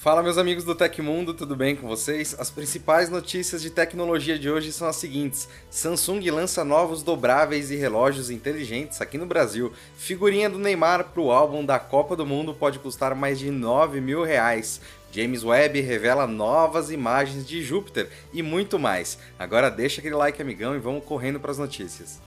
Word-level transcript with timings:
Fala 0.00 0.22
meus 0.22 0.38
amigos 0.38 0.62
do 0.62 0.76
Tecmundo, 0.76 1.34
tudo 1.34 1.56
bem 1.56 1.74
com 1.74 1.88
vocês? 1.88 2.32
As 2.38 2.52
principais 2.52 3.10
notícias 3.10 3.60
de 3.60 3.68
tecnologia 3.68 4.38
de 4.38 4.48
hoje 4.48 4.70
são 4.70 4.86
as 4.86 4.94
seguintes: 4.94 5.48
Samsung 5.68 6.20
lança 6.30 6.64
novos 6.64 7.02
dobráveis 7.02 7.72
e 7.72 7.74
relógios 7.74 8.30
inteligentes 8.30 9.00
aqui 9.00 9.18
no 9.18 9.26
Brasil. 9.26 9.72
Figurinha 9.96 10.48
do 10.48 10.56
Neymar 10.56 11.06
para 11.06 11.20
o 11.20 11.32
álbum 11.32 11.64
da 11.64 11.80
Copa 11.80 12.14
do 12.14 12.24
Mundo 12.24 12.54
pode 12.54 12.78
custar 12.78 13.12
mais 13.16 13.40
de 13.40 13.50
9 13.50 14.00
mil 14.00 14.22
reais. 14.22 14.80
James 15.10 15.42
Webb 15.42 15.80
revela 15.80 16.28
novas 16.28 16.92
imagens 16.92 17.44
de 17.44 17.60
Júpiter 17.60 18.08
e 18.32 18.40
muito 18.40 18.78
mais. 18.78 19.18
Agora 19.36 19.68
deixa 19.68 20.00
aquele 20.00 20.14
like 20.14 20.40
amigão 20.40 20.76
e 20.76 20.78
vamos 20.78 21.04
correndo 21.04 21.40
para 21.40 21.50
as 21.50 21.58
notícias. 21.58 22.20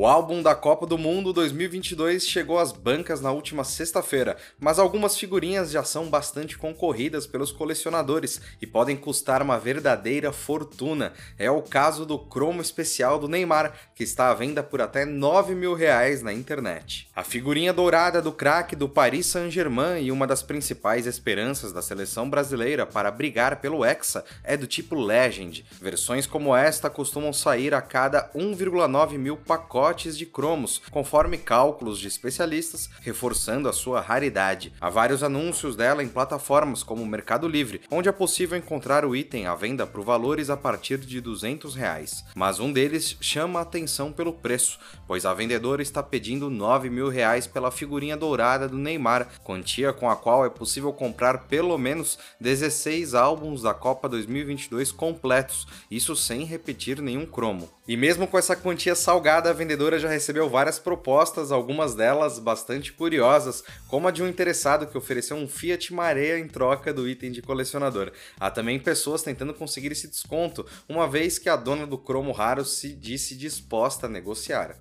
O 0.00 0.06
álbum 0.06 0.40
da 0.40 0.54
Copa 0.54 0.86
do 0.86 0.96
Mundo 0.96 1.30
2022 1.30 2.26
chegou 2.26 2.58
às 2.58 2.72
bancas 2.72 3.20
na 3.20 3.30
última 3.32 3.64
sexta-feira, 3.64 4.38
mas 4.58 4.78
algumas 4.78 5.14
figurinhas 5.18 5.70
já 5.70 5.84
são 5.84 6.08
bastante 6.08 6.56
concorridas 6.56 7.26
pelos 7.26 7.52
colecionadores 7.52 8.40
e 8.62 8.66
podem 8.66 8.96
custar 8.96 9.42
uma 9.42 9.58
verdadeira 9.58 10.32
fortuna. 10.32 11.12
É 11.38 11.50
o 11.50 11.60
caso 11.60 12.06
do 12.06 12.18
cromo 12.18 12.62
especial 12.62 13.18
do 13.18 13.28
Neymar, 13.28 13.74
que 13.94 14.02
está 14.02 14.30
à 14.30 14.34
venda 14.34 14.62
por 14.62 14.80
até 14.80 15.04
9 15.04 15.54
mil 15.54 15.74
reais 15.74 16.22
na 16.22 16.32
internet. 16.32 17.06
A 17.14 17.22
figurinha 17.22 17.70
dourada 17.70 18.22
do 18.22 18.32
craque 18.32 18.74
do 18.74 18.88
Paris 18.88 19.26
Saint-Germain 19.26 20.00
e 20.02 20.10
uma 20.10 20.26
das 20.26 20.42
principais 20.42 21.06
esperanças 21.06 21.74
da 21.74 21.82
seleção 21.82 22.30
brasileira 22.30 22.86
para 22.86 23.10
brigar 23.10 23.60
pelo 23.60 23.84
Hexa 23.84 24.24
é 24.42 24.56
do 24.56 24.66
tipo 24.66 24.94
Legend. 24.94 25.62
Versões 25.78 26.26
como 26.26 26.56
esta 26.56 26.88
costumam 26.88 27.34
sair 27.34 27.74
a 27.74 27.82
cada 27.82 28.30
1,9 28.34 29.18
mil 29.18 29.36
pacotes 29.36 29.89
pacotes 29.90 30.16
de 30.16 30.24
cromos, 30.24 30.80
conforme 30.90 31.36
cálculos 31.36 31.98
de 31.98 32.06
especialistas, 32.06 32.88
reforçando 33.00 33.68
a 33.68 33.72
sua 33.72 34.00
raridade. 34.00 34.72
Há 34.80 34.88
vários 34.88 35.22
anúncios 35.22 35.74
dela 35.74 36.02
em 36.02 36.08
plataformas 36.08 36.84
como 36.84 37.02
o 37.02 37.06
Mercado 37.06 37.48
Livre, 37.48 37.80
onde 37.90 38.08
é 38.08 38.12
possível 38.12 38.56
encontrar 38.56 39.04
o 39.04 39.16
item 39.16 39.46
à 39.46 39.54
venda 39.56 39.86
por 39.86 40.04
valores 40.04 40.48
a 40.48 40.56
partir 40.56 40.98
de 40.98 41.20
200 41.20 41.74
reais. 41.74 42.24
Mas 42.36 42.60
um 42.60 42.72
deles 42.72 43.16
chama 43.20 43.58
a 43.58 43.62
atenção 43.62 44.12
pelo 44.12 44.32
preço, 44.32 44.78
pois 45.08 45.26
a 45.26 45.34
vendedora 45.34 45.82
está 45.82 46.04
pedindo 46.04 46.48
9 46.48 46.88
mil 46.88 47.08
reais 47.08 47.48
pela 47.48 47.72
figurinha 47.72 48.16
dourada 48.16 48.68
do 48.68 48.78
Neymar, 48.78 49.28
quantia 49.42 49.92
com 49.92 50.08
a 50.08 50.14
qual 50.14 50.46
é 50.46 50.50
possível 50.50 50.92
comprar 50.92 51.48
pelo 51.48 51.76
menos 51.76 52.16
16 52.40 53.14
álbuns 53.14 53.62
da 53.62 53.74
Copa 53.74 54.08
2022 54.08 54.92
completos, 54.92 55.66
isso 55.90 56.14
sem 56.14 56.44
repetir 56.44 57.00
nenhum 57.00 57.26
cromo. 57.26 57.68
E 57.90 57.96
mesmo 57.96 58.24
com 58.28 58.38
essa 58.38 58.54
quantia 58.54 58.94
salgada, 58.94 59.50
a 59.50 59.52
vendedora 59.52 59.79
já 59.98 60.10
recebeu 60.10 60.46
várias 60.46 60.78
propostas, 60.78 61.50
algumas 61.50 61.94
delas 61.94 62.38
bastante 62.38 62.92
curiosas, 62.92 63.64
como 63.88 64.06
a 64.06 64.10
de 64.10 64.22
um 64.22 64.28
interessado 64.28 64.86
que 64.86 64.98
ofereceu 64.98 65.38
um 65.38 65.48
Fiat 65.48 65.94
Marea 65.94 66.38
em 66.38 66.46
troca 66.46 66.92
do 66.92 67.08
item 67.08 67.32
de 67.32 67.40
colecionador. 67.40 68.12
Há 68.38 68.50
também 68.50 68.78
pessoas 68.78 69.22
tentando 69.22 69.54
conseguir 69.54 69.92
esse 69.92 70.06
desconto, 70.06 70.66
uma 70.86 71.08
vez 71.08 71.38
que 71.38 71.48
a 71.48 71.56
dona 71.56 71.86
do 71.86 71.96
cromo 71.96 72.30
raro 72.30 72.62
se 72.62 72.92
disse 72.92 73.34
disposta 73.34 74.04
a 74.04 74.10
negociar. 74.10 74.76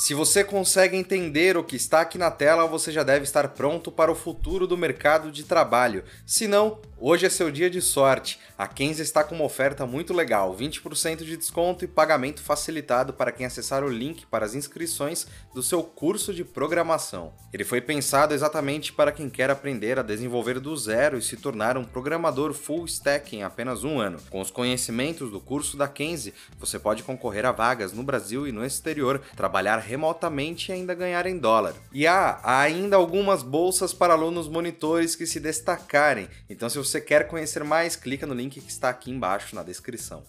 Se 0.00 0.14
você 0.14 0.42
consegue 0.42 0.96
entender 0.96 1.58
o 1.58 1.62
que 1.62 1.76
está 1.76 2.00
aqui 2.00 2.16
na 2.16 2.30
tela, 2.30 2.66
você 2.66 2.90
já 2.90 3.02
deve 3.02 3.24
estar 3.24 3.46
pronto 3.48 3.92
para 3.92 4.10
o 4.10 4.14
futuro 4.14 4.66
do 4.66 4.74
mercado 4.74 5.30
de 5.30 5.44
trabalho. 5.44 6.02
Se 6.24 6.48
não, 6.48 6.80
Hoje 7.02 7.24
é 7.24 7.30
seu 7.30 7.50
dia 7.50 7.70
de 7.70 7.80
sorte. 7.80 8.38
A 8.58 8.68
Kenza 8.68 9.00
está 9.00 9.24
com 9.24 9.34
uma 9.34 9.44
oferta 9.44 9.86
muito 9.86 10.12
legal: 10.12 10.54
20% 10.54 11.24
de 11.24 11.34
desconto 11.34 11.82
e 11.82 11.88
pagamento 11.88 12.42
facilitado 12.42 13.14
para 13.14 13.32
quem 13.32 13.46
acessar 13.46 13.82
o 13.82 13.88
link 13.88 14.26
para 14.26 14.44
as 14.44 14.54
inscrições 14.54 15.26
do 15.54 15.62
seu 15.62 15.82
curso 15.82 16.34
de 16.34 16.44
programação. 16.44 17.32
Ele 17.54 17.64
foi 17.64 17.80
pensado 17.80 18.34
exatamente 18.34 18.92
para 18.92 19.12
quem 19.12 19.30
quer 19.30 19.48
aprender 19.48 19.98
a 19.98 20.02
desenvolver 20.02 20.60
do 20.60 20.76
zero 20.76 21.16
e 21.16 21.22
se 21.22 21.38
tornar 21.38 21.78
um 21.78 21.84
programador 21.84 22.52
full 22.52 22.84
stack 22.84 23.34
em 23.34 23.44
apenas 23.44 23.82
um 23.82 23.98
ano. 23.98 24.20
Com 24.28 24.42
os 24.42 24.50
conhecimentos 24.50 25.30
do 25.30 25.40
curso 25.40 25.78
da 25.78 25.88
Kenzie, 25.88 26.34
você 26.58 26.78
pode 26.78 27.02
concorrer 27.02 27.46
a 27.46 27.52
vagas 27.52 27.94
no 27.94 28.02
Brasil 28.02 28.46
e 28.46 28.52
no 28.52 28.62
exterior, 28.62 29.22
trabalhar 29.34 29.78
remotamente 29.90 30.70
e 30.70 30.72
ainda 30.72 30.94
ganhar 30.94 31.26
em 31.26 31.36
dólar. 31.36 31.74
E 31.92 32.06
há 32.06 32.40
ainda 32.44 32.96
algumas 32.96 33.42
bolsas 33.42 33.92
para 33.92 34.14
alunos 34.14 34.48
monitores 34.48 35.16
que 35.16 35.26
se 35.26 35.40
destacarem. 35.40 36.28
Então, 36.48 36.70
se 36.70 36.78
você 36.78 37.00
quer 37.00 37.26
conhecer 37.26 37.64
mais, 37.64 37.96
clica 37.96 38.26
no 38.26 38.34
link 38.34 38.60
que 38.60 38.70
está 38.70 38.88
aqui 38.88 39.10
embaixo 39.10 39.56
na 39.56 39.64
descrição. 39.64 40.22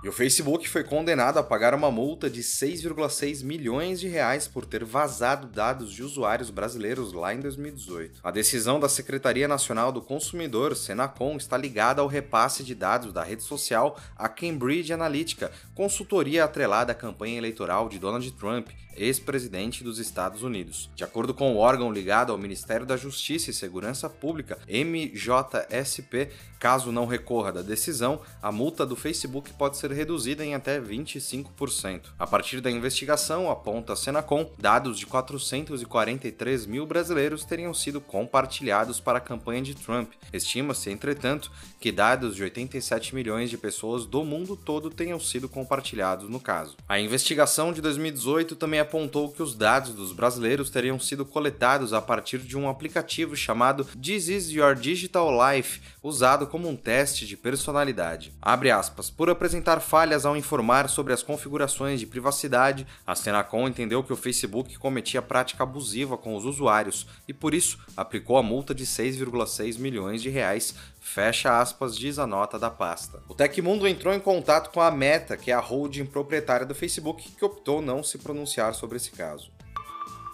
E 0.00 0.08
o 0.08 0.12
Facebook 0.12 0.68
foi 0.68 0.84
condenado 0.84 1.38
a 1.38 1.42
pagar 1.42 1.74
uma 1.74 1.90
multa 1.90 2.30
de 2.30 2.40
6,6 2.40 3.42
milhões 3.42 3.98
de 3.98 4.06
reais 4.06 4.46
por 4.46 4.64
ter 4.64 4.84
vazado 4.84 5.48
dados 5.48 5.92
de 5.92 6.04
usuários 6.04 6.50
brasileiros 6.50 7.12
lá 7.12 7.34
em 7.34 7.40
2018. 7.40 8.20
A 8.22 8.30
decisão 8.30 8.78
da 8.78 8.88
Secretaria 8.88 9.48
Nacional 9.48 9.90
do 9.90 10.00
Consumidor, 10.00 10.76
Senacom, 10.76 11.36
está 11.36 11.56
ligada 11.56 12.00
ao 12.00 12.06
repasse 12.06 12.62
de 12.62 12.76
dados 12.76 13.12
da 13.12 13.24
rede 13.24 13.42
social 13.42 13.98
à 14.16 14.28
Cambridge 14.28 14.92
Analytica, 14.92 15.50
consultoria 15.74 16.44
atrelada 16.44 16.92
à 16.92 16.94
campanha 16.94 17.36
eleitoral 17.36 17.88
de 17.88 17.98
Donald 17.98 18.30
Trump, 18.32 18.68
ex-presidente 18.98 19.84
dos 19.84 19.98
Estados 19.98 20.42
Unidos. 20.42 20.90
De 20.94 21.04
acordo 21.04 21.32
com 21.32 21.54
o 21.54 21.58
órgão 21.58 21.92
ligado 21.92 22.32
ao 22.32 22.38
Ministério 22.38 22.84
da 22.84 22.96
Justiça 22.96 23.50
e 23.50 23.54
Segurança 23.54 24.08
Pública, 24.08 24.58
MJSP, 24.68 26.30
caso 26.58 26.90
não 26.90 27.06
recorra 27.06 27.52
da 27.52 27.62
decisão, 27.62 28.20
a 28.42 28.50
multa 28.50 28.84
do 28.84 28.96
Facebook 28.96 29.52
pode 29.52 29.76
ser 29.76 29.87
ser 29.88 29.92
reduzida 29.92 30.44
em 30.44 30.54
até 30.54 30.80
25%. 30.80 32.02
A 32.18 32.26
partir 32.26 32.60
da 32.60 32.70
investigação, 32.70 33.50
aponta 33.50 33.92
a 33.92 33.96
Senacom, 33.96 34.50
dados 34.58 34.98
de 34.98 35.06
443 35.06 36.66
mil 36.66 36.86
brasileiros 36.86 37.44
teriam 37.44 37.72
sido 37.72 38.00
compartilhados 38.00 39.00
para 39.00 39.18
a 39.18 39.20
campanha 39.20 39.62
de 39.62 39.74
Trump. 39.74 40.12
Estima-se, 40.32 40.90
entretanto, 40.90 41.50
que 41.80 41.90
dados 41.90 42.36
de 42.36 42.42
87 42.42 43.14
milhões 43.14 43.50
de 43.50 43.56
pessoas 43.56 44.04
do 44.04 44.24
mundo 44.24 44.56
todo 44.56 44.90
tenham 44.90 45.18
sido 45.18 45.48
compartilhados 45.48 46.28
no 46.28 46.40
caso. 46.40 46.76
A 46.88 47.00
investigação 47.00 47.72
de 47.72 47.80
2018 47.80 48.56
também 48.56 48.80
apontou 48.80 49.30
que 49.30 49.42
os 49.42 49.54
dados 49.54 49.94
dos 49.94 50.12
brasileiros 50.12 50.70
teriam 50.70 50.98
sido 50.98 51.24
coletados 51.24 51.92
a 51.92 52.02
partir 52.02 52.38
de 52.38 52.56
um 52.56 52.68
aplicativo 52.68 53.36
chamado 53.36 53.84
This 53.84 54.28
Is 54.28 54.50
Your 54.50 54.74
Digital 54.74 55.30
Life, 55.30 55.80
usado 56.02 56.46
como 56.46 56.68
um 56.68 56.76
teste 56.76 57.26
de 57.26 57.36
personalidade. 57.36 58.32
Aspas, 58.42 59.08
por 59.10 59.30
apresentar 59.30 59.77
falhas 59.80 60.24
ao 60.24 60.36
informar 60.36 60.88
sobre 60.88 61.12
as 61.12 61.22
configurações 61.22 62.00
de 62.00 62.06
privacidade, 62.06 62.86
a 63.06 63.14
Senacom 63.14 63.68
entendeu 63.68 64.02
que 64.02 64.12
o 64.12 64.16
Facebook 64.16 64.78
cometia 64.78 65.22
prática 65.22 65.62
abusiva 65.62 66.16
com 66.16 66.36
os 66.36 66.44
usuários 66.44 67.06
e 67.26 67.32
por 67.32 67.54
isso 67.54 67.78
aplicou 67.96 68.36
a 68.36 68.42
multa 68.42 68.74
de 68.74 68.84
6,6 68.84 69.78
milhões 69.78 70.22
de 70.22 70.28
reais 70.28 70.74
Fecha 71.08 71.58
aspas, 71.58 71.96
diz 71.96 72.18
a 72.18 72.26
nota 72.26 72.58
da 72.58 72.70
pasta. 72.70 73.22
O 73.28 73.34
Tecmundo 73.34 73.88
entrou 73.88 74.12
em 74.12 74.20
contato 74.20 74.70
com 74.70 74.80
a 74.80 74.90
Meta, 74.90 75.38
que 75.38 75.50
é 75.50 75.54
a 75.54 75.60
holding 75.60 76.04
proprietária 76.04 76.66
do 76.66 76.74
Facebook, 76.74 77.30
que 77.30 77.44
optou 77.44 77.80
não 77.80 78.02
se 78.02 78.18
pronunciar 78.18 78.74
sobre 78.74 78.98
esse 78.98 79.10
caso. 79.12 79.50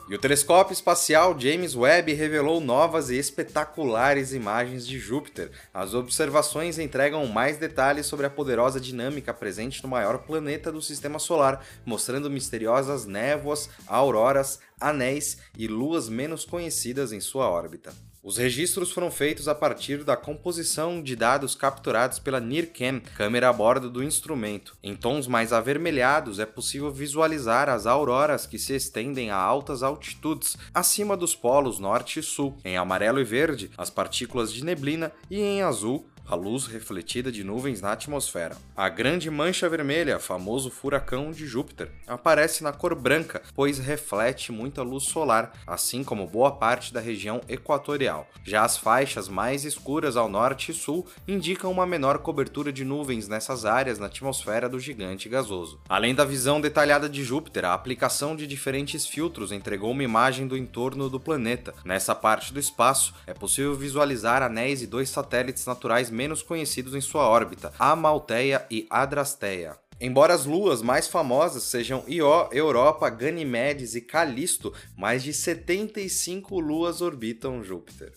E 0.07 0.15
o 0.15 0.19
telescópio 0.19 0.75
espacial 0.75 1.35
James 1.39 1.75
Webb 1.75 2.13
revelou 2.13 2.61
novas 2.61 3.09
e 3.09 3.17
espetaculares 3.17 4.35
imagens 4.35 4.87
de 4.87 4.99
Júpiter. 4.99 5.51
As 5.73 5.95
observações 5.95 6.79
entregam 6.79 7.27
mais 7.27 7.57
detalhes 7.57 8.05
sobre 8.05 8.27
a 8.27 8.31
poderosa 8.31 8.79
dinâmica 8.79 9.33
presente 9.33 9.83
no 9.83 9.89
maior 9.89 10.19
planeta 10.19 10.71
do 10.71 10.83
sistema 10.83 11.19
solar, 11.19 11.65
mostrando 11.87 12.29
misteriosas 12.29 13.07
névoas, 13.07 13.71
auroras, 13.87 14.59
anéis 14.79 15.39
e 15.57 15.67
luas 15.67 16.07
menos 16.07 16.45
conhecidas 16.45 17.11
em 17.11 17.21
sua 17.21 17.49
órbita. 17.49 17.95
Os 18.25 18.39
registros 18.39 18.91
foram 18.91 19.11
feitos 19.11 19.49
a 19.49 19.55
partir 19.55 20.03
da 20.03 20.17
composição 20.17 21.03
de 21.03 21.15
dados 21.15 21.55
capturados 21.55 22.19
pela 22.19 22.41
NIRCam, 22.41 23.03
câmera 23.15 23.51
a 23.51 23.53
bordo 23.53 23.91
do 23.91 24.03
instrumento. 24.03 24.75
Em 24.83 24.97
tons 24.97 25.27
mais 25.27 25.53
avermelhados 25.53 26.39
é 26.39 26.47
possível 26.47 26.91
visualizar 26.91 27.69
as 27.69 27.85
auroras 27.85 28.47
que 28.47 28.59
se 28.59 28.75
estendem 28.75 29.31
a 29.31 29.37
altas 29.37 29.83
altitudes, 29.83 30.57
acima 30.73 31.19
dos 31.19 31.35
polos 31.35 31.79
norte 31.79 32.21
e 32.21 32.23
sul. 32.23 32.57
Em 32.65 32.79
amarelo 32.79 33.21
e 33.21 33.25
verde, 33.25 33.71
as 33.77 33.91
partículas 33.91 34.51
de 34.51 34.65
neblina 34.65 35.13
e 35.31 35.39
em 35.39 35.61
azul, 35.61 36.09
a 36.27 36.35
luz 36.35 36.67
refletida 36.67 37.31
de 37.31 37.45
nuvens 37.45 37.81
na 37.81 37.93
atmosfera. 37.93 38.57
A 38.77 38.89
grande 38.89 39.31
mancha 39.31 39.69
vermelha, 39.69 40.19
famoso 40.19 40.71
furacão 40.71 41.31
de 41.31 41.47
Júpiter, 41.47 41.91
aparece 42.07 42.63
na 42.63 42.73
cor 42.73 42.95
branca, 42.95 43.43
pois 43.55 43.79
reflete 43.79 44.51
muita 44.51 44.83
luz 44.83 45.05
solar, 45.05 45.53
assim 45.67 46.03
como 46.03 46.27
boa 46.27 46.53
parte 46.53 46.93
da 46.93 47.01
região 47.01 47.41
equatorial. 47.49 48.29
Já 48.43 48.65
as 48.65 48.77
faixas 48.77 49.29
mais 49.29 49.65
escuras 49.65 50.17
ao 50.17 50.29
norte 50.29 50.71
e 50.71 50.75
sul 50.75 51.07
indicam 51.29 51.71
uma 51.71 51.87
menor 51.87 52.19
cobertura 52.19 52.73
de 52.73 52.85
nuvens 52.85 53.29
nessas 53.29 53.65
áreas 53.65 53.99
na 53.99 54.07
atmosfera 54.07 54.69
do 54.69 54.81
gigante 54.81 55.29
gasoso. 55.29 55.81
Além 55.89 56.15
da 56.15 56.25
visão 56.25 56.61
detalhada 56.61 57.09
de 57.09 57.23
Júpiter, 57.23 57.65
a 57.65 57.75
aplicação 57.75 58.35
de 58.35 58.47
diferentes 58.47 59.07
filtros 59.07 59.53
entregou 59.53 59.91
uma 59.91 60.03
imagem 60.03 60.47
do 60.47 60.57
entorno 60.57 61.11
do 61.11 61.21
planeta. 61.21 61.75
Nessa 61.85 62.15
parte 62.15 62.53
do 62.53 62.61
espaço, 62.61 63.15
é 63.27 63.35
possível 63.35 63.75
visualizar 63.75 64.43
anéis 64.43 64.83
e 64.83 64.87
dois 64.87 65.09
satélites 65.09 65.67
naturais 65.67 66.11
menos 66.15 66.43
conhecidos 66.43 66.95
em 66.95 67.01
sua 67.01 67.29
órbita, 67.29 67.73
Amalteia 67.79 68.65
e 68.71 68.87
Adrasteia. 68.89 69.77
Embora 70.01 70.35
as 70.35 70.45
luas 70.45 70.83
mais 70.83 71.07
famosas 71.07 71.65
sejam 71.65 72.05
Io, 72.07 72.49
Europa, 72.53 73.09
Ganymedes 73.11 73.95
e 73.95 74.01
Callisto, 74.01 74.73
mais 74.97 75.23
de 75.23 75.33
75 75.33 76.59
luas 76.59 77.01
orbitam 77.01 77.63
Júpiter. 77.63 78.13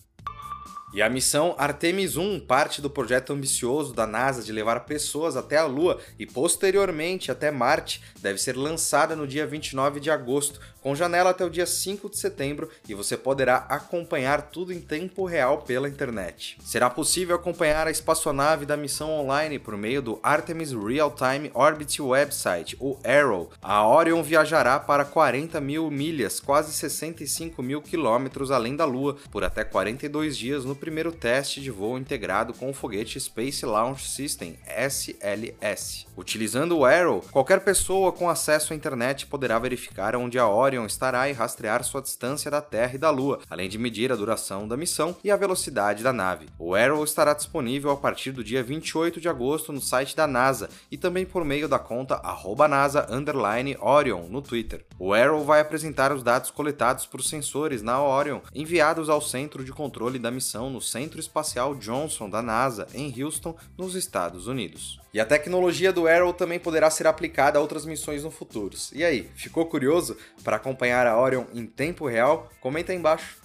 E 0.94 1.02
a 1.02 1.10
missão 1.10 1.54
Artemis 1.58 2.16
1, 2.16 2.40
parte 2.40 2.82
do 2.82 2.90
projeto 2.90 3.34
ambicioso 3.34 3.94
da 3.94 4.08
NASA 4.08 4.42
de 4.42 4.54
levar 4.54 4.86
pessoas 4.86 5.36
até 5.36 5.58
a 5.58 5.66
Lua 5.66 6.00
e 6.18 6.26
posteriormente 6.26 7.30
até 7.30 7.52
Marte, 7.52 8.02
deve 8.22 8.40
ser 8.40 8.56
lançada 8.56 9.14
no 9.14 9.28
dia 9.28 9.46
29 9.46 10.00
de 10.00 10.10
agosto, 10.10 10.62
com 10.88 10.96
janela 10.96 11.32
até 11.32 11.44
o 11.44 11.50
dia 11.50 11.66
5 11.66 12.10
de 12.10 12.18
setembro 12.18 12.70
e 12.88 12.94
você 12.94 13.18
poderá 13.18 13.58
acompanhar 13.68 14.44
tudo 14.44 14.72
em 14.72 14.80
tempo 14.80 15.26
real 15.26 15.58
pela 15.64 15.90
internet. 15.90 16.58
Será 16.64 16.90
possível 16.90 17.36
acompanhar 17.36 17.86
a 17.88 17.92
espaçonave 17.92 18.66
da 18.66 18.78
missão 18.78 19.12
online 19.12 19.60
por 19.60 19.76
meio 19.76 20.02
do 20.02 20.18
Artemis 20.24 20.72
Real 20.72 21.12
Time 21.12 21.52
Orbit 21.54 22.02
Website, 22.02 22.78
o 22.80 22.98
Arrow. 23.04 23.52
A 23.62 23.86
Orion 23.86 24.24
viajará 24.24 24.80
para 24.80 25.04
40 25.04 25.60
mil 25.60 25.92
milhas, 25.92 26.40
quase 26.40 26.72
65 26.72 27.62
mil 27.62 27.82
quilômetros 27.82 28.50
além 28.50 28.74
da 28.74 28.86
Lua, 28.86 29.18
por 29.30 29.44
até 29.44 29.66
42 29.66 30.38
dias 30.38 30.64
no 30.64 30.74
primeiro 30.74 31.12
teste 31.12 31.60
de 31.60 31.70
voo 31.70 31.98
integrado 31.98 32.54
com 32.54 32.70
o 32.70 32.74
foguete 32.74 33.20
Space 33.20 33.66
Launch 33.66 34.08
System, 34.08 34.58
SLS. 34.66 36.08
Utilizando 36.16 36.78
o 36.78 36.86
Arrow, 36.86 37.22
qualquer 37.30 37.60
pessoa 37.60 38.14
com 38.14 38.30
acesso 38.30 38.72
à 38.72 38.76
internet 38.76 39.28
poderá 39.28 39.60
verificar 39.60 40.16
onde 40.16 40.40
a 40.40 40.48
Orion 40.48 40.77
estará 40.86 41.30
e 41.30 41.34
rastrear 41.34 41.84
sua 41.84 42.02
distância 42.02 42.52
da 42.52 42.62
Terra 42.62 42.96
e 42.96 42.98
da 42.98 43.10
Lua, 43.10 43.40
além 43.50 43.70
de 43.70 43.78
medir 43.78 44.12
a 44.12 44.16
duração 44.16 44.68
da 44.68 44.78
missão 44.78 45.16
e 45.24 45.32
a 45.32 45.38
velocidade 45.38 46.04
da 46.04 46.14
nave. 46.14 46.48
O 46.60 46.76
Arrow 46.76 47.04
estará 47.04 47.34
disponível 47.34 47.92
a 47.92 47.98
partir 47.98 48.32
do 48.32 48.44
dia 48.44 48.62
28 48.62 49.20
de 49.20 49.30
agosto 49.30 49.72
no 49.72 49.82
site 49.82 50.16
da 50.16 50.28
NASA 50.28 50.70
e 50.92 50.98
também 50.98 51.26
por 51.26 51.44
meio 51.44 51.68
da 51.68 51.80
conta 51.80 52.22
@nasa_orion 52.70 54.28
no 54.30 54.42
Twitter. 54.42 54.86
O 55.00 55.14
Arrow 55.14 55.44
vai 55.44 55.60
apresentar 55.60 56.12
os 56.12 56.24
dados 56.24 56.52
coletados 56.52 57.06
por 57.06 57.24
sensores 57.24 57.82
na 57.82 58.02
Orion 58.02 58.40
enviados 58.54 59.10
ao 59.10 59.22
Centro 59.22 59.64
de 59.64 59.72
Controle 59.72 60.20
da 60.20 60.32
Missão 60.32 60.70
no 60.70 60.82
Centro 60.82 61.20
Espacial 61.20 61.76
Johnson 61.76 62.30
da 62.30 62.42
NASA 62.42 62.88
em 62.94 63.14
Houston, 63.22 63.56
nos 63.78 63.96
Estados 63.96 64.48
Unidos. 64.48 65.00
E 65.14 65.20
a 65.20 65.26
tecnologia 65.26 65.92
do 65.92 66.08
Arrow 66.08 66.34
também 66.34 66.60
poderá 66.60 66.90
ser 66.90 67.08
aplicada 67.08 67.58
a 67.58 67.62
outras 67.62 67.86
missões 67.86 68.24
no 68.24 68.30
futuro. 68.30 68.76
E 68.94 69.04
aí, 69.04 69.30
ficou 69.36 69.66
curioso 69.66 70.18
para 70.44 70.57
acompanhar 70.58 71.08
a 71.08 71.20
Orion 71.20 71.46
em 71.54 71.66
tempo 71.66 72.08
real? 72.08 72.50
Comenta 72.60 72.92
aí 72.92 72.98
embaixo. 72.98 73.38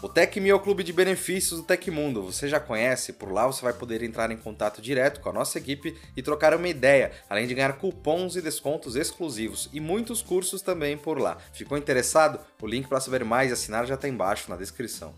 O 0.00 0.08
TecMe 0.08 0.48
é 0.48 0.54
o 0.54 0.60
clube 0.60 0.84
de 0.84 0.92
benefícios 0.92 1.58
do 1.58 1.66
Tecmundo. 1.66 2.22
Você 2.22 2.46
já 2.46 2.60
conhece? 2.60 3.12
Por 3.12 3.32
lá 3.32 3.46
você 3.46 3.62
vai 3.62 3.72
poder 3.72 4.00
entrar 4.04 4.30
em 4.30 4.36
contato 4.36 4.80
direto 4.80 5.20
com 5.20 5.28
a 5.28 5.32
nossa 5.32 5.58
equipe 5.58 5.96
e 6.16 6.22
trocar 6.22 6.54
uma 6.54 6.68
ideia, 6.68 7.10
além 7.28 7.48
de 7.48 7.54
ganhar 7.54 7.72
cupons 7.72 8.36
e 8.36 8.40
descontos 8.40 8.94
exclusivos 8.94 9.68
e 9.72 9.80
muitos 9.80 10.22
cursos 10.22 10.62
também 10.62 10.96
por 10.96 11.18
lá. 11.18 11.38
Ficou 11.52 11.76
interessado? 11.76 12.38
O 12.62 12.66
link 12.66 12.86
para 12.86 13.00
saber 13.00 13.24
mais 13.24 13.50
e 13.50 13.54
assinar 13.54 13.86
já 13.86 13.96
está 13.96 14.08
embaixo 14.08 14.48
na 14.48 14.56
descrição. 14.56 15.12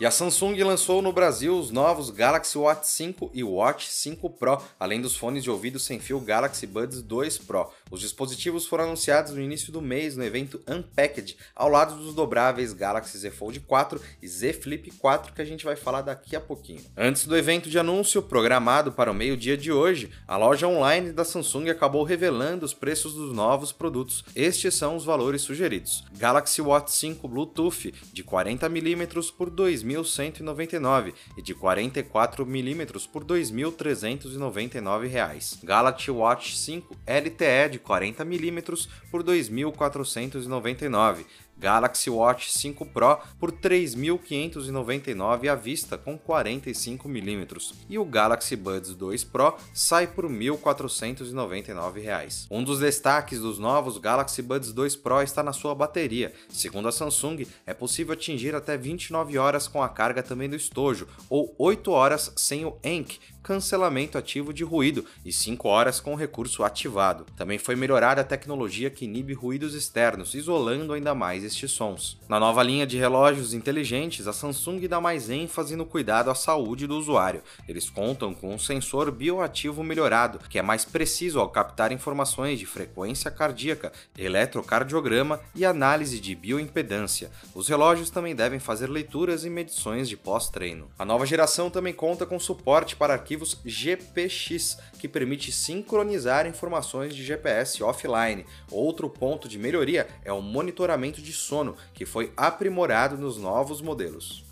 E 0.00 0.06
a 0.06 0.10
Samsung 0.10 0.56
lançou 0.62 1.02
no 1.02 1.12
Brasil 1.12 1.54
os 1.58 1.70
novos 1.70 2.08
Galaxy 2.08 2.56
Watch 2.56 2.86
5 2.86 3.32
e 3.34 3.44
Watch 3.44 3.86
5 3.90 4.30
Pro, 4.30 4.58
além 4.78 4.98
dos 4.98 5.14
fones 5.14 5.44
de 5.44 5.50
ouvido 5.50 5.78
sem 5.78 6.00
fio 6.00 6.18
Galaxy 6.18 6.66
Buds 6.66 7.02
2 7.02 7.36
Pro. 7.36 7.70
Os 7.90 8.00
dispositivos 8.00 8.64
foram 8.64 8.84
anunciados 8.84 9.32
no 9.32 9.42
início 9.42 9.70
do 9.70 9.82
mês 9.82 10.16
no 10.16 10.24
evento 10.24 10.58
Unpacked, 10.66 11.36
ao 11.54 11.68
lado 11.68 11.96
dos 11.96 12.14
dobráveis 12.14 12.72
Galaxy 12.72 13.18
Z 13.18 13.30
Fold 13.30 13.60
4 13.60 14.00
e 14.22 14.26
Z 14.26 14.54
Flip 14.54 14.90
4, 14.92 15.34
que 15.34 15.42
a 15.42 15.44
gente 15.44 15.66
vai 15.66 15.76
falar 15.76 16.00
daqui 16.00 16.34
a 16.34 16.40
pouquinho. 16.40 16.80
Antes 16.96 17.26
do 17.26 17.36
evento 17.36 17.68
de 17.68 17.78
anúncio, 17.78 18.22
programado 18.22 18.92
para 18.92 19.10
o 19.10 19.14
meio-dia 19.14 19.54
de 19.54 19.70
hoje, 19.70 20.10
a 20.26 20.38
loja 20.38 20.66
online 20.66 21.12
da 21.12 21.26
Samsung 21.26 21.68
acabou 21.68 22.04
revelando 22.04 22.64
os 22.64 22.72
preços 22.72 23.12
dos 23.12 23.34
novos 23.34 23.70
produtos. 23.70 24.24
Estes 24.34 24.74
são 24.76 24.96
os 24.96 25.04
valores 25.04 25.42
sugeridos. 25.42 26.04
Galaxy 26.16 26.62
Watch 26.62 26.90
5 26.90 27.28
Bluetooth 27.28 27.92
de 28.14 28.24
40mm 28.24 29.30
por 29.36 29.50
2 29.50 29.89
2.199 29.90 31.12
e 31.36 31.42
de 31.42 31.54
44 31.54 32.46
mm 32.46 32.86
por 33.12 33.22
R$ 33.22 33.28
2.399. 33.28 35.64
Galaxy 35.64 36.10
Watch 36.10 36.54
5 36.54 36.96
LTE 37.06 37.68
de 37.70 37.78
40 37.78 38.24
mm 38.24 38.62
por 39.10 39.20
R$ 39.22 39.26
2.499 39.26 41.26
Galaxy 41.60 42.08
Watch 42.08 42.50
5 42.50 42.86
Pro 42.86 43.18
por 43.38 43.52
3.599 43.52 45.48
à 45.48 45.54
vista 45.54 45.98
com 45.98 46.18
45mm 46.18 47.74
e 47.88 47.98
o 47.98 48.04
Galaxy 48.04 48.56
Buds 48.56 48.94
2 48.94 49.24
Pro 49.24 49.54
sai 49.74 50.06
por 50.06 50.24
R$ 50.24 50.30
1.499. 50.30 52.46
Um 52.50 52.64
dos 52.64 52.80
destaques 52.80 53.40
dos 53.40 53.58
novos 53.58 53.98
Galaxy 53.98 54.40
Buds 54.40 54.72
2 54.72 54.96
Pro 54.96 55.20
está 55.20 55.42
na 55.42 55.52
sua 55.52 55.74
bateria. 55.74 56.32
Segundo 56.48 56.88
a 56.88 56.92
Samsung, 56.92 57.46
é 57.66 57.74
possível 57.74 58.14
atingir 58.14 58.54
até 58.54 58.78
29 58.78 59.36
horas 59.36 59.68
com 59.68 59.82
a 59.82 59.88
carga 59.88 60.22
também 60.22 60.48
do 60.48 60.56
estojo 60.56 61.06
ou 61.28 61.54
8 61.58 61.90
horas 61.90 62.32
sem 62.36 62.64
o 62.64 62.78
Enk, 62.82 63.18
cancelamento 63.42 64.18
ativo 64.18 64.52
de 64.52 64.64
ruído 64.64 65.04
e 65.24 65.32
5 65.32 65.68
horas 65.68 66.00
com 66.00 66.12
o 66.12 66.16
recurso 66.16 66.62
ativado. 66.62 67.26
Também 67.36 67.58
foi 67.58 67.76
melhorada 67.76 68.20
a 68.20 68.24
tecnologia 68.24 68.90
que 68.90 69.04
inibe 69.04 69.32
ruídos 69.32 69.74
externos, 69.74 70.34
isolando 70.34 70.92
ainda 70.92 71.14
mais 71.14 71.44
estes 71.44 71.70
sons. 71.70 72.18
Na 72.28 72.38
nova 72.38 72.62
linha 72.62 72.86
de 72.86 72.98
relógios 72.98 73.54
inteligentes, 73.54 74.26
a 74.26 74.32
Samsung 74.32 74.86
dá 74.86 75.00
mais 75.00 75.30
ênfase 75.30 75.76
no 75.76 75.86
cuidado 75.86 76.30
à 76.30 76.34
saúde 76.34 76.86
do 76.86 76.96
usuário. 76.96 77.42
Eles 77.68 77.88
contam 77.88 78.34
com 78.34 78.54
um 78.54 78.58
sensor 78.58 79.10
bioativo 79.10 79.82
melhorado, 79.82 80.40
que 80.48 80.58
é 80.58 80.62
mais 80.62 80.84
preciso 80.84 81.40
ao 81.40 81.48
captar 81.48 81.92
informações 81.92 82.58
de 82.58 82.66
frequência 82.66 83.30
cardíaca, 83.30 83.92
eletrocardiograma 84.16 85.40
e 85.54 85.64
análise 85.64 86.20
de 86.20 86.34
bioimpedância. 86.34 87.30
Os 87.54 87.68
relógios 87.68 88.10
também 88.10 88.34
devem 88.34 88.58
fazer 88.58 88.88
leituras 88.88 89.44
e 89.44 89.50
medições 89.50 90.08
de 90.08 90.16
pós-treino. 90.16 90.90
A 90.98 91.04
nova 91.04 91.26
geração 91.26 91.70
também 91.70 91.92
conta 91.92 92.26
com 92.26 92.38
suporte 92.38 92.96
para 92.96 93.14
arquivos 93.30 93.60
GPX, 93.64 94.78
que 94.98 95.06
permite 95.06 95.52
sincronizar 95.52 96.48
informações 96.48 97.14
de 97.14 97.22
GPS 97.22 97.80
offline. 97.80 98.44
Outro 98.72 99.08
ponto 99.08 99.48
de 99.48 99.56
melhoria 99.56 100.08
é 100.24 100.32
o 100.32 100.42
monitoramento 100.42 101.22
de 101.22 101.32
sono, 101.32 101.76
que 101.94 102.04
foi 102.04 102.32
aprimorado 102.36 103.16
nos 103.16 103.38
novos 103.38 103.80
modelos. 103.80 104.49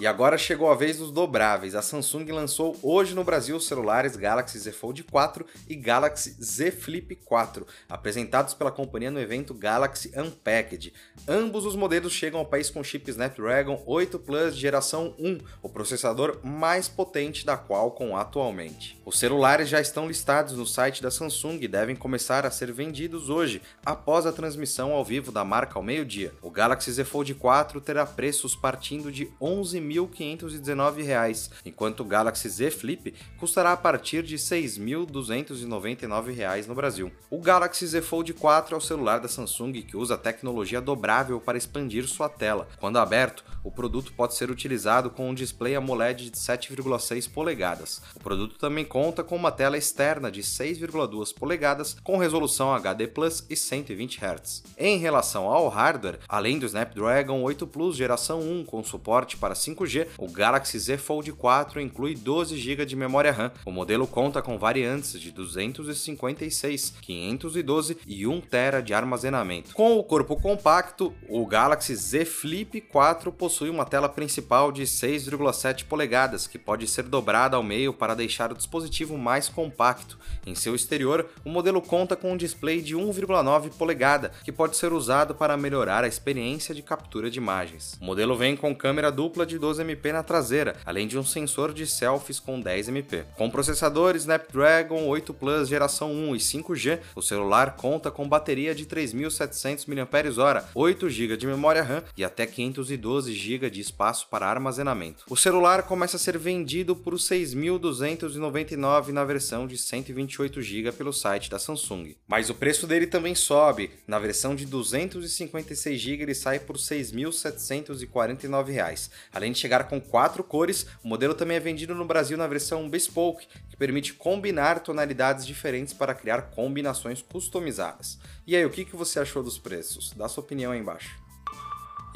E 0.00 0.06
agora 0.06 0.38
chegou 0.38 0.70
a 0.70 0.76
vez 0.76 0.98
dos 0.98 1.10
dobráveis. 1.10 1.74
A 1.74 1.82
Samsung 1.82 2.24
lançou 2.30 2.76
hoje 2.84 3.16
no 3.16 3.24
Brasil 3.24 3.56
os 3.56 3.66
celulares 3.66 4.14
Galaxy 4.14 4.56
Z 4.56 4.70
Fold 4.70 5.02
4 5.02 5.44
e 5.68 5.74
Galaxy 5.74 6.36
Z 6.40 6.70
Flip 6.70 7.16
4, 7.16 7.66
apresentados 7.88 8.54
pela 8.54 8.70
companhia 8.70 9.10
no 9.10 9.18
evento 9.18 9.52
Galaxy 9.52 10.12
Unpacked. 10.16 10.92
Ambos 11.26 11.66
os 11.66 11.74
modelos 11.74 12.12
chegam 12.12 12.38
ao 12.38 12.46
país 12.46 12.70
com 12.70 12.84
chip 12.84 13.10
Snapdragon 13.10 13.82
8 13.84 14.20
Plus 14.20 14.54
geração 14.54 15.16
1, 15.18 15.38
o 15.62 15.68
processador 15.68 16.38
mais 16.44 16.86
potente 16.88 17.44
da 17.44 17.58
Qualcomm 17.58 18.14
atualmente. 18.14 19.02
Os 19.04 19.18
celulares 19.18 19.68
já 19.68 19.80
estão 19.80 20.06
listados 20.06 20.54
no 20.54 20.64
site 20.64 21.02
da 21.02 21.10
Samsung 21.10 21.58
e 21.60 21.66
devem 21.66 21.96
começar 21.96 22.46
a 22.46 22.52
ser 22.52 22.70
vendidos 22.72 23.28
hoje, 23.28 23.60
após 23.84 24.26
a 24.26 24.32
transmissão 24.32 24.92
ao 24.92 25.04
vivo 25.04 25.32
da 25.32 25.44
marca 25.44 25.76
ao 25.76 25.82
meio-dia. 25.82 26.32
O 26.40 26.52
Galaxy 26.52 26.92
Z 26.92 27.02
Fold 27.04 27.34
4 27.34 27.80
terá 27.80 28.06
preços 28.06 28.54
partindo 28.54 29.10
de 29.10 29.28
11 29.40 29.87
R$ 29.88 29.94
1.519, 29.94 31.50
enquanto 31.64 32.00
o 32.00 32.04
Galaxy 32.04 32.48
Z 32.48 32.70
Flip 32.70 33.14
custará 33.38 33.72
a 33.72 33.76
partir 33.76 34.22
de 34.22 34.36
R$ 34.36 34.42
6.299 34.42 36.66
no 36.66 36.74
Brasil. 36.74 37.10
O 37.30 37.40
Galaxy 37.40 37.86
Z 37.86 38.02
Fold 38.02 38.34
4 38.34 38.74
é 38.74 38.78
o 38.78 38.80
celular 38.80 39.20
da 39.20 39.28
Samsung 39.28 39.72
que 39.82 39.96
usa 39.96 40.16
tecnologia 40.16 40.80
dobrável 40.80 41.40
para 41.40 41.58
expandir 41.58 42.06
sua 42.06 42.28
tela. 42.28 42.68
Quando 42.80 42.98
aberto, 42.98 43.44
o 43.64 43.70
produto 43.70 44.12
pode 44.12 44.34
ser 44.34 44.50
utilizado 44.50 45.10
com 45.10 45.28
um 45.28 45.34
display 45.34 45.74
AMOLED 45.74 46.30
de 46.30 46.36
7,6 46.36 47.30
polegadas. 47.30 48.00
O 48.14 48.20
produto 48.20 48.58
também 48.58 48.84
conta 48.84 49.22
com 49.22 49.36
uma 49.36 49.52
tela 49.52 49.76
externa 49.76 50.30
de 50.30 50.42
6,2 50.42 51.34
polegadas 51.34 51.96
com 52.02 52.16
resolução 52.16 52.72
HD 52.72 53.06
Plus 53.06 53.44
e 53.48 53.56
120 53.56 54.18
Hz. 54.18 54.64
Em 54.76 54.98
relação 54.98 55.46
ao 55.46 55.68
hardware, 55.68 56.18
além 56.28 56.58
do 56.58 56.66
Snapdragon 56.66 57.42
8 57.42 57.66
Plus 57.66 57.96
geração 57.96 58.40
1 58.40 58.64
com 58.64 58.82
suporte 58.82 59.36
para 59.36 59.54
5 59.54 59.77
5G, 59.78 60.08
o 60.18 60.28
Galaxy 60.28 60.78
Z 60.78 60.98
Fold 60.98 61.32
4 61.32 61.80
inclui 61.80 62.14
12 62.14 62.56
GB 62.56 62.84
de 62.84 62.96
memória 62.96 63.32
RAM. 63.32 63.52
O 63.64 63.70
modelo 63.70 64.06
conta 64.06 64.42
com 64.42 64.58
variantes 64.58 65.20
de 65.20 65.30
256, 65.30 66.94
512 67.00 67.98
e 68.06 68.26
1 68.26 68.40
TB 68.40 68.82
de 68.84 68.94
armazenamento. 68.94 69.74
Com 69.74 69.96
o 69.96 70.04
corpo 70.04 70.36
compacto, 70.36 71.14
o 71.28 71.46
Galaxy 71.46 71.94
Z 71.94 72.24
Flip 72.24 72.80
4 72.80 73.32
possui 73.32 73.70
uma 73.70 73.84
tela 73.84 74.08
principal 74.08 74.72
de 74.72 74.82
6,7 74.82 75.84
polegadas, 75.84 76.46
que 76.46 76.58
pode 76.58 76.86
ser 76.86 77.04
dobrada 77.04 77.56
ao 77.56 77.62
meio 77.62 77.92
para 77.92 78.14
deixar 78.14 78.50
o 78.52 78.56
dispositivo 78.56 79.16
mais 79.16 79.48
compacto. 79.48 80.18
Em 80.46 80.54
seu 80.54 80.74
exterior, 80.74 81.28
o 81.44 81.50
modelo 81.50 81.80
conta 81.80 82.16
com 82.16 82.32
um 82.32 82.36
display 82.36 82.80
de 82.80 82.96
1,9 82.96 83.70
polegada, 83.70 84.32
que 84.44 84.52
pode 84.52 84.76
ser 84.76 84.92
usado 84.92 85.34
para 85.34 85.56
melhorar 85.56 86.04
a 86.04 86.08
experiência 86.08 86.74
de 86.74 86.82
captura 86.82 87.30
de 87.30 87.38
imagens. 87.38 87.96
O 88.00 88.04
modelo 88.04 88.36
vem 88.36 88.56
com 88.56 88.74
câmera 88.74 89.10
dupla 89.10 89.46
de 89.46 89.58
212MP 89.68 90.12
na 90.12 90.22
traseira, 90.22 90.76
além 90.84 91.06
de 91.06 91.18
um 91.18 91.24
sensor 91.24 91.72
de 91.72 91.86
selfies 91.86 92.40
com 92.40 92.62
10MP. 92.62 93.24
Com 93.36 93.50
processador 93.50 94.16
Snapdragon 94.16 95.06
8 95.06 95.34
Plus 95.34 95.68
geração 95.68 96.12
1 96.12 96.36
e 96.36 96.38
5G, 96.38 97.00
o 97.14 97.22
celular 97.22 97.76
conta 97.76 98.10
com 98.10 98.28
bateria 98.28 98.74
de 98.74 98.86
3.700 98.86 99.86
mAh, 99.86 100.64
8 100.74 101.10
GB 101.10 101.36
de 101.36 101.46
memória 101.46 101.82
RAM 101.82 102.02
e 102.16 102.24
até 102.24 102.46
512 102.46 103.32
GB 103.32 103.70
de 103.70 103.80
espaço 103.80 104.28
para 104.28 104.46
armazenamento. 104.46 105.24
O 105.28 105.36
celular 105.36 105.82
começa 105.82 106.16
a 106.16 106.20
ser 106.20 106.38
vendido 106.38 106.96
por 106.96 107.14
6.299 107.14 109.08
na 109.08 109.24
versão 109.24 109.66
de 109.66 109.76
128 109.76 110.62
GB 110.62 110.92
pelo 110.92 111.12
site 111.12 111.50
da 111.50 111.58
Samsung. 111.58 112.14
Mas 112.26 112.48
o 112.50 112.54
preço 112.54 112.86
dele 112.86 113.06
também 113.06 113.34
sobe. 113.34 113.90
Na 114.06 114.18
versão 114.18 114.54
de 114.54 114.66
256 114.66 116.00
GB 116.00 116.22
ele 116.22 116.34
sai 116.34 116.58
por 116.58 116.76
R$ 116.76 116.82
6.749. 116.82 119.10
Além 119.32 119.52
de 119.52 119.57
chegar 119.58 119.88
com 119.88 120.00
quatro 120.00 120.42
cores, 120.42 120.86
o 121.02 121.08
modelo 121.08 121.34
também 121.34 121.56
é 121.56 121.60
vendido 121.60 121.94
no 121.94 122.04
Brasil 122.04 122.36
na 122.38 122.46
versão 122.46 122.88
Bespoke, 122.88 123.46
que 123.68 123.76
permite 123.76 124.14
combinar 124.14 124.80
tonalidades 124.80 125.46
diferentes 125.46 125.92
para 125.92 126.14
criar 126.14 126.50
combinações 126.50 127.22
customizadas. 127.22 128.18
E 128.46 128.56
aí, 128.56 128.64
o 128.64 128.70
que 128.70 128.84
você 128.96 129.20
achou 129.20 129.42
dos 129.42 129.58
preços? 129.58 130.12
Dá 130.16 130.28
sua 130.28 130.42
opinião 130.42 130.72
aí 130.72 130.80
embaixo. 130.80 131.27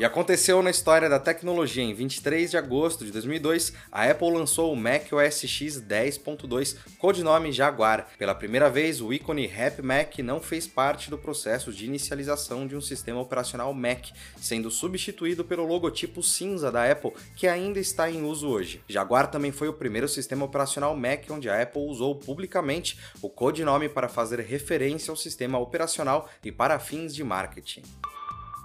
E 0.03 0.05
aconteceu 0.05 0.61
na 0.65 0.71
história 0.71 1.09
da 1.09 1.21
tecnologia. 1.21 1.85
Em 1.85 1.95
23 1.95 2.51
de 2.51 2.57
agosto 2.57 3.05
de 3.05 3.13
2002, 3.13 3.73
a 3.93 4.11
Apple 4.11 4.33
lançou 4.33 4.73
o 4.73 4.77
Mac 4.77 5.13
OS 5.13 5.47
X 5.47 5.81
10.2, 5.81 6.77
codinome 6.99 7.53
Jaguar. 7.53 8.09
Pela 8.19 8.35
primeira 8.35 8.69
vez, 8.69 9.01
o 9.01 9.13
ícone 9.13 9.47
Happy 9.47 9.81
Mac 9.81 10.19
não 10.19 10.41
fez 10.41 10.67
parte 10.67 11.09
do 11.09 11.17
processo 11.17 11.73
de 11.73 11.87
inicialização 11.87 12.67
de 12.67 12.75
um 12.75 12.81
sistema 12.81 13.21
operacional 13.21 13.73
Mac, 13.73 14.07
sendo 14.39 14.73
substituído 14.73 15.45
pelo 15.45 15.65
logotipo 15.65 16.21
cinza 16.21 16.73
da 16.73 16.91
Apple, 16.91 17.13
que 17.37 17.47
ainda 17.47 17.79
está 17.79 18.11
em 18.11 18.25
uso 18.25 18.49
hoje. 18.49 18.83
Jaguar 18.89 19.31
também 19.31 19.53
foi 19.53 19.69
o 19.69 19.73
primeiro 19.73 20.09
sistema 20.09 20.45
operacional 20.45 20.97
Mac 20.97 21.31
onde 21.31 21.49
a 21.49 21.63
Apple 21.63 21.81
usou 21.81 22.17
publicamente 22.17 22.99
o 23.23 23.31
codinome 23.31 23.89
para 23.89 24.09
fazer 24.09 24.41
referência 24.41 25.13
ao 25.13 25.17
sistema 25.17 25.61
operacional 25.61 26.29
e 26.45 26.51
para 26.51 26.81
fins 26.81 27.15
de 27.15 27.23
marketing. 27.23 27.85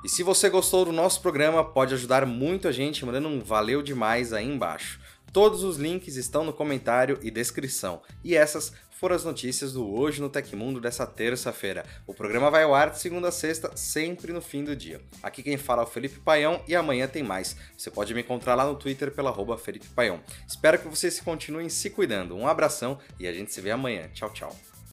E 0.08 0.10
se 0.10 0.24
você 0.24 0.50
gostou 0.50 0.86
do 0.86 0.94
nosso 0.94 1.22
programa, 1.22 1.66
pode 1.66 1.94
ajudar 1.94 2.26
muito 2.26 2.66
a 2.66 2.72
gente 2.72 3.06
mandando 3.06 3.28
um 3.28 3.42
valeu 3.42 3.84
demais 3.84 4.32
aí 4.32 4.46
embaixo. 4.46 5.02
Todos 5.34 5.64
os 5.64 5.76
links 5.76 6.16
estão 6.16 6.46
no 6.46 6.54
comentário 6.54 7.20
e 7.22 7.30
descrição. 7.30 8.02
E 8.24 8.34
essas 8.34 8.72
foram 8.90 9.18
as 9.18 9.26
notícias 9.26 9.74
do 9.74 9.86
Hoje 9.86 10.22
no 10.22 10.30
Tecmundo 10.30 10.80
dessa 10.80 11.06
terça-feira. 11.06 11.86
O 12.08 12.14
programa 12.14 12.50
vai 12.50 12.64
ao 12.64 12.74
ar 12.74 12.92
de 12.92 13.00
segunda 13.00 13.28
a 13.28 13.34
sexta, 13.34 13.76
sempre 13.76 14.32
no 14.32 14.42
fim 14.42 14.64
do 14.64 14.78
dia. 14.78 15.02
Aqui 15.22 15.44
quem 15.44 15.58
fala 15.58 15.82
é 15.82 15.86
o 15.86 15.90
Felipe 15.90 16.22
Paião 16.22 16.64
e 16.70 16.74
amanhã 16.74 17.06
tem 17.06 17.22
mais. 17.22 17.58
Você 17.78 17.92
pode 17.92 18.14
me 18.14 18.22
encontrar 18.22 18.56
lá 18.56 18.66
no 18.66 18.78
Twitter 18.78 19.12
pela 19.12 19.30
arroba 19.30 19.58
Felipe 19.58 19.90
Paião. 19.90 20.22
Espero 20.48 20.80
que 20.80 20.88
vocês 20.88 21.20
continuem 21.20 21.68
se 21.68 21.90
cuidando. 21.90 22.34
Um 22.34 22.48
abração 22.48 22.98
e 23.20 23.28
a 23.28 23.34
gente 23.34 23.52
se 23.52 23.60
vê 23.60 23.72
amanhã. 23.72 24.08
Tchau, 24.14 24.32
tchau. 24.32 24.56